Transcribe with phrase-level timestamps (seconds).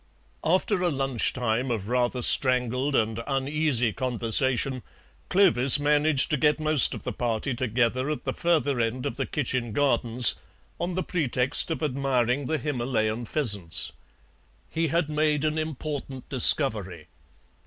[0.43, 4.81] After a lunch time of rather strangled and uneasy conversation,
[5.29, 9.27] Clovis managed to get most of the party together at the further end of the
[9.27, 10.33] kitchen gardens,
[10.79, 13.91] on the pretext of admiring the Himalayan pheasants.
[14.71, 17.07] He had made an important discovery.